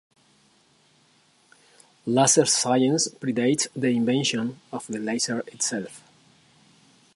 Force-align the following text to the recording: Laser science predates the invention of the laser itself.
Laser 2.07 2.47
science 2.47 3.07
predates 3.07 3.67
the 3.75 3.89
invention 3.89 4.59
of 4.71 4.87
the 4.87 4.97
laser 4.97 5.41
itself. 5.45 6.01